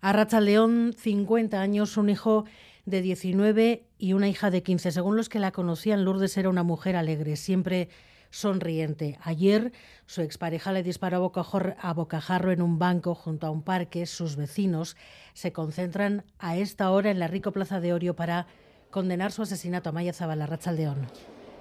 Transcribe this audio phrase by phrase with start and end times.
[0.00, 2.44] A León, 50 años, un hijo
[2.84, 4.92] de 19 y una hija de 15.
[4.92, 7.88] Según los que la conocían, Lourdes era una mujer alegre, siempre
[8.30, 9.18] sonriente.
[9.22, 9.72] Ayer
[10.06, 11.32] su expareja le disparó
[11.78, 14.06] a bocajarro en un banco junto a un parque.
[14.06, 14.96] Sus vecinos
[15.34, 18.46] se concentran a esta hora en la Rico Plaza de Orio para
[18.90, 21.06] condenar su asesinato a Maya Zabala, Rachaldeón.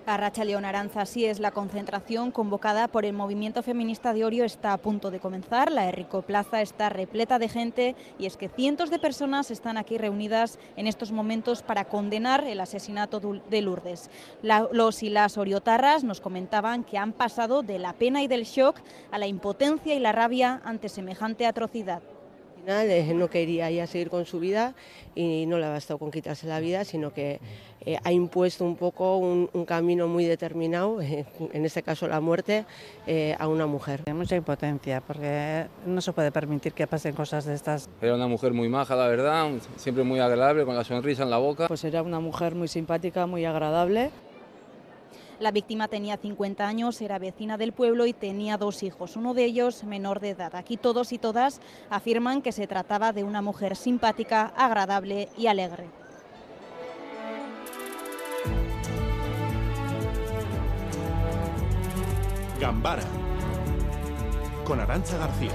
[0.08, 4.72] Arracha León Aranza, así es la concentración convocada por el movimiento feminista de Orio está
[4.72, 5.72] a punto de comenzar.
[5.72, 9.98] La Errico Plaza está repleta de gente y es que cientos de personas están aquí
[9.98, 14.12] reunidas en estos momentos para condenar el asesinato de Lourdes.
[14.44, 18.80] los y las oriotarras nos comentaban que han pasado de la pena y del shock
[19.10, 22.04] a la impotencia y la rabia ante semejante atrocidad
[23.14, 24.74] no quería ya seguir con su vida
[25.14, 27.40] y no le ha bastado con quitarse la vida, sino que
[27.86, 32.66] eh, ha impuesto un poco un, camino muy determinado, en este caso la muerte,
[33.08, 34.02] eh, a una mujer.
[34.08, 37.90] Hay mucha impotencia porque no se puede permitir que pasen cosas de estas.
[38.02, 41.38] Era una mujer muy maja, la verdad, siempre muy agradable, con la sonrisa en la
[41.38, 41.68] boca.
[41.68, 44.12] Pues era una mujer muy simpática, muy agradable.
[45.40, 49.44] La víctima tenía 50 años, era vecina del pueblo y tenía dos hijos, uno de
[49.44, 50.56] ellos menor de edad.
[50.56, 55.90] Aquí todos y todas afirman que se trataba de una mujer simpática, agradable y alegre.
[62.60, 63.04] Gambara
[64.64, 65.52] con Arancha García.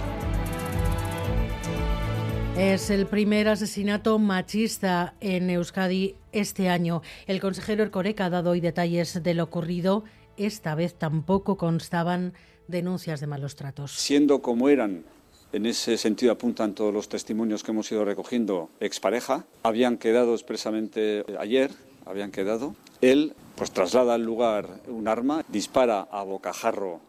[2.56, 7.02] Es el primer asesinato machista en Euskadi este año.
[7.26, 10.04] El consejero Ercoreca ha dado hoy detalles de lo ocurrido.
[10.36, 12.34] Esta vez tampoco constaban
[12.68, 13.92] denuncias de malos tratos.
[13.92, 15.04] Siendo como eran
[15.52, 19.44] en ese sentido apuntan todos los testimonios que hemos ido recogiendo expareja.
[19.62, 21.70] Habían quedado expresamente ayer,
[22.06, 22.76] habían quedado.
[23.00, 27.00] Él pues traslada al lugar un arma, dispara a bocajarro.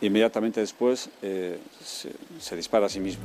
[0.00, 3.24] Inmediatamente después eh, se, dispara a sí mismo.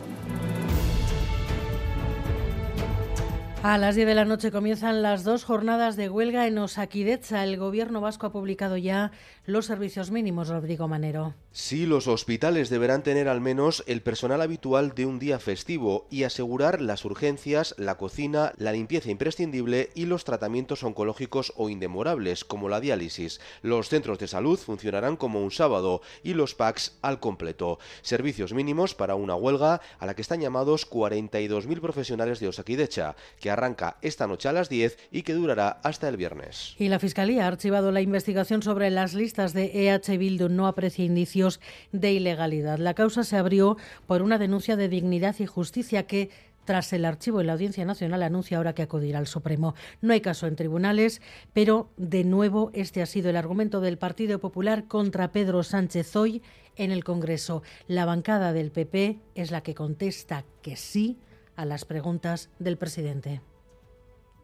[3.64, 7.44] A las 10 de la noche comienzan las dos jornadas de huelga en Osakidecha.
[7.44, 9.12] El gobierno vasco ha publicado ya
[9.48, 11.34] los servicios mínimos, Rodrigo Manero.
[11.52, 16.24] Sí, los hospitales deberán tener al menos el personal habitual de un día festivo y
[16.24, 22.70] asegurar las urgencias, la cocina, la limpieza imprescindible y los tratamientos oncológicos o indemorables, como
[22.70, 23.42] la diálisis.
[23.64, 27.80] Los centros de salud funcionarán como un sábado y los PACs al completo.
[28.04, 33.47] Servicios mínimos para una huelga a la que están llamados 42.000 profesionales de Osakidecha, que
[33.50, 36.76] arranca esta noche a las 10 y que durará hasta el viernes.
[36.78, 40.50] Y la Fiscalía ha archivado la investigación sobre las listas de EH Bildu.
[40.50, 41.60] No aprecia indicios
[41.92, 42.80] de ilegalidad.
[42.80, 46.30] La causa se abrió por una denuncia de dignidad y justicia que
[46.68, 49.74] tras el archivo en la Audiencia Nacional anuncia ahora que acudirá al Supremo.
[50.02, 51.22] No hay caso en tribunales,
[51.54, 56.42] pero de nuevo este ha sido el argumento del Partido Popular contra Pedro Sánchez hoy
[56.76, 57.64] en el Congreso.
[57.88, 61.18] La bancada del PP es la que contesta que sí
[61.58, 63.42] a las preguntas del presidente.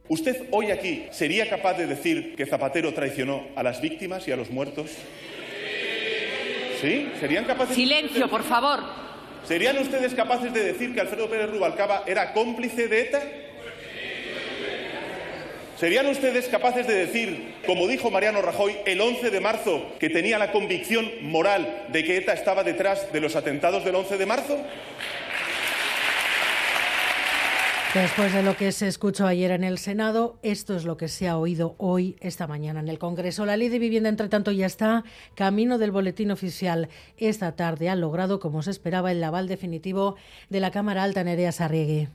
[0.09, 4.35] ¿Usted hoy aquí sería capaz de decir que Zapatero traicionó a las víctimas y a
[4.35, 4.91] los muertos?
[6.81, 7.09] ¿Sí?
[7.22, 7.75] ¿Serían capaces?
[7.75, 8.81] Silencio, por favor.
[9.47, 13.22] ¿Serían ustedes capaces de decir que Alfredo Pérez Rubalcaba era cómplice de ETA?
[15.78, 20.38] ¿Serían ustedes capaces de decir, como dijo Mariano Rajoy el 11 de marzo, que tenía
[20.38, 24.66] la convicción moral de que ETA estaba detrás de los atentados del 11 de marzo?
[27.94, 31.28] Después de lo que se escuchó ayer en el Senado, esto es lo que se
[31.28, 33.46] ha oído hoy, esta mañana en el Congreso.
[33.46, 35.04] La ley de vivienda, entre tanto, ya está
[35.36, 36.90] camino del boletín oficial.
[37.18, 40.16] Esta tarde ha logrado, como se esperaba, el aval definitivo
[40.50, 42.08] de la Cámara Alta Nerea Sarriegui.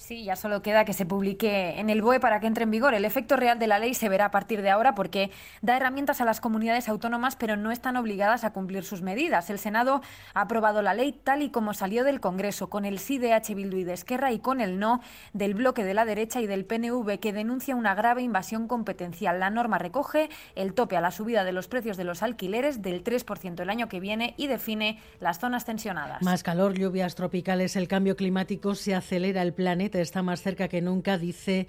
[0.00, 2.94] Sí, ya solo queda que se publique en el BOE para que entre en vigor.
[2.94, 5.30] El efecto real de la ley se verá a partir de ahora porque
[5.60, 9.50] da herramientas a las comunidades autónomas, pero no están obligadas a cumplir sus medidas.
[9.50, 10.00] El Senado
[10.32, 13.54] ha aprobado la ley tal y como salió del Congreso, con el sí de H.
[13.54, 15.02] Bildu y de Esquerra y con el no
[15.34, 19.38] del bloque de la derecha y del PNV, que denuncia una grave invasión competencial.
[19.38, 23.04] La norma recoge el tope a la subida de los precios de los alquileres del
[23.04, 26.22] 3% el año que viene y define las zonas tensionadas.
[26.22, 30.80] Más calor, lluvias tropicales, el cambio climático se acelera el planeta está más cerca que
[30.80, 31.66] nunca, dice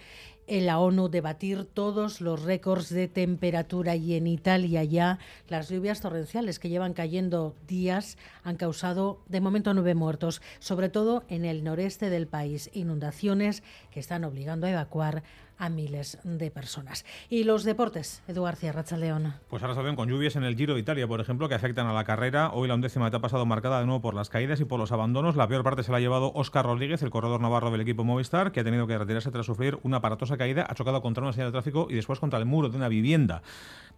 [0.48, 6.02] en la ONU debatir todos los récords de temperatura y en Italia ya las lluvias
[6.02, 11.64] torrenciales que llevan cayendo días han causado de momento nueve muertos, sobre todo en el
[11.64, 15.24] noreste del país, inundaciones que están obligando a evacuar
[15.62, 17.06] a miles de personas.
[17.30, 19.36] Y los deportes, Edu García León.
[19.48, 21.94] Pues ahora saben con lluvias en el Giro de Italia, por ejemplo, que afectan a
[21.94, 22.52] la carrera.
[22.52, 24.92] Hoy la undécima etapa ha pasado marcada de nuevo por las caídas y por los
[24.92, 25.36] abandonos.
[25.36, 28.52] La peor parte se la ha llevado Óscar Rodríguez, el corredor navarro del equipo Movistar,
[28.52, 31.50] que ha tenido que retirarse tras sufrir una aparatosa caída ha chocado contra una señal
[31.50, 33.44] de tráfico y después contra el muro de una vivienda.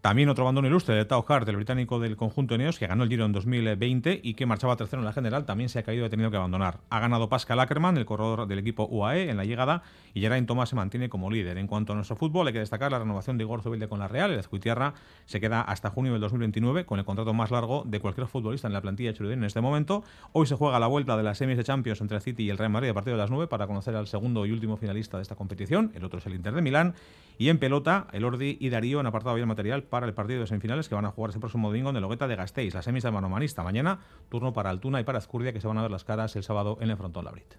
[0.02, 3.10] También otro abandono ilustre de Tao Hart, el británico del conjunto Eneos, que ganó el
[3.10, 6.08] Giro en 2020 y que marchaba tercero en la general, también se ha caído y
[6.08, 6.80] ha tenido que abandonar.
[6.90, 9.84] Ha ganado Pascal Ackermann, el corredor del equipo UAE, en la llegada
[10.14, 11.53] y Geraint Thomas se mantiene como líder.
[11.58, 14.08] En cuanto a nuestro fútbol, hay que destacar la renovación de Igor Zubilde con la
[14.08, 14.32] Real.
[14.32, 14.94] El Azcuitierra
[15.26, 18.74] se queda hasta junio del 2029 con el contrato más largo de cualquier futbolista en
[18.74, 20.04] la plantilla Churudín en este momento.
[20.32, 22.58] Hoy se juega la vuelta de las semis de Champions entre el City y el
[22.58, 25.24] Real Madrid a partir de las 9 para conocer al segundo y último finalista de
[25.24, 25.92] esta competición.
[25.96, 26.96] El otro es el Inter de Milán.
[27.38, 30.48] Y en pelota, el Ordi y Darío han apartado bien material para el partido de
[30.48, 33.04] semifinales que van a jugar ese próximo domingo en el Hogueta de Gasteiz, la semis
[33.04, 33.64] de manomanista.
[33.64, 34.00] Mañana,
[34.30, 36.78] turno para Altuna y para Azcurdia que se van a ver las caras el sábado
[36.82, 37.56] en el Frontón Labrit.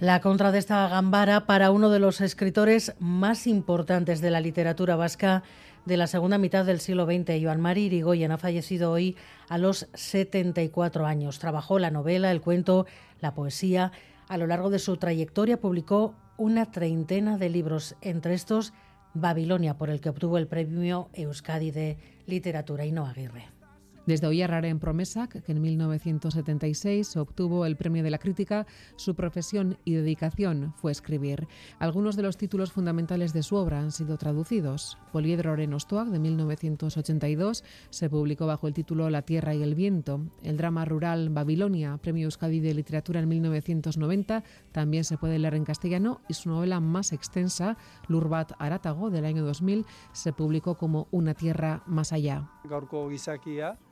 [0.00, 4.96] La contra de esta gambara para uno de los escritores más importantes de la literatura
[4.96, 5.42] vasca
[5.84, 7.32] de la segunda mitad del siglo XX.
[7.42, 9.18] Joan Mari Irigoyen ha fallecido hoy
[9.50, 11.38] a los 74 años.
[11.38, 12.86] Trabajó la novela, el cuento,
[13.20, 13.92] la poesía.
[14.26, 18.72] A lo largo de su trayectoria publicó una treintena de libros, entre estos
[19.12, 23.59] Babilonia, por el que obtuvo el premio Euskadi de Literatura y no Aguirre.
[24.06, 28.66] Desde Oyarrare en Promesac, que en 1976 obtuvo el premio de la crítica,
[28.96, 31.46] su profesión y dedicación fue escribir.
[31.78, 34.98] Algunos de los títulos fundamentales de su obra han sido traducidos.
[35.12, 40.20] Poliedro Renostoac, de 1982, se publicó bajo el título La tierra y el viento.
[40.42, 45.64] El drama rural Babilonia, premio Euskadi de literatura en 1990, también se puede leer en
[45.64, 47.76] castellano y su novela más extensa,
[48.08, 52.48] Lurbat Arátago, del año 2000, se publicó como Una tierra más allá.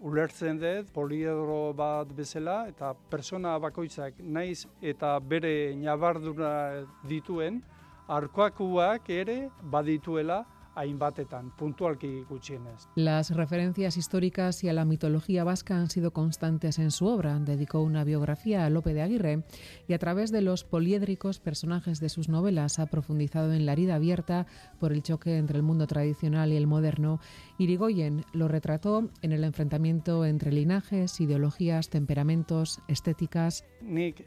[0.01, 7.61] Ulertzen dut poliedro bat bezala eta persona bakoitzak naiz eta bere nabardura dituen
[8.09, 10.45] arkoakuak ere badituela
[12.95, 17.39] Las referencias históricas y a la mitología vasca han sido constantes en su obra.
[17.39, 19.45] Dedicó una biografía a Lope de Aguirre
[19.89, 23.97] y a través de los poliédricos personajes de sus novelas ha profundizado en la herida
[23.97, 24.47] abierta
[24.79, 27.21] por el choque entre el mundo tradicional y el moderno.
[27.59, 33.65] Irigoyen lo retrató en el enfrentamiento entre linajes, ideologías, temperamentos, estéticas.
[33.83, 34.25] Nik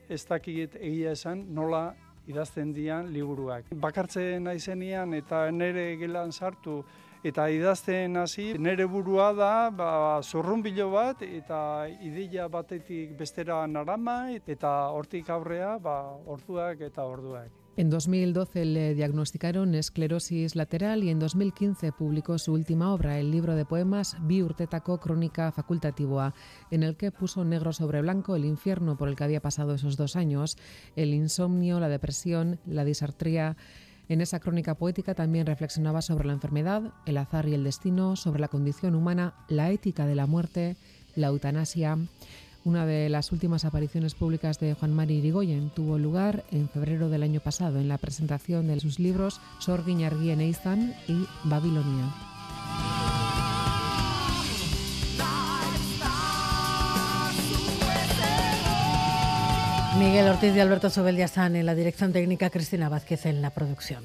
[1.47, 3.71] nola idazten dian liburuak.
[3.71, 6.81] Bakartzen naizenian eta nere gelan sartu
[7.23, 14.73] eta idazten hasi nere burua da ba, zorrumbilo bat eta ideia batetik bestera narama eta
[14.89, 17.60] hortik aurrea ba, orduak eta orduak.
[17.77, 23.55] En 2012 le diagnosticaron esclerosis lateral y en 2015 publicó su última obra, el libro
[23.55, 26.33] de poemas Bi Urtetako Crónica Facultativa,
[26.69, 29.95] en el que puso negro sobre blanco el infierno por el que había pasado esos
[29.95, 30.57] dos años,
[30.97, 33.55] el insomnio, la depresión, la disartría.
[34.09, 38.41] En esa crónica poética también reflexionaba sobre la enfermedad, el azar y el destino, sobre
[38.41, 40.75] la condición humana, la ética de la muerte,
[41.15, 41.97] la eutanasia.
[42.63, 47.23] Una de las últimas apariciones públicas de Juan Mari Irigoyen tuvo lugar en febrero del
[47.23, 52.13] año pasado en la presentación de sus libros Sor Guiñargui en Eizan y Babilonia.
[59.97, 64.03] Miguel Ortiz y Alberto Sobel en la dirección técnica, Cristina Vázquez en la producción.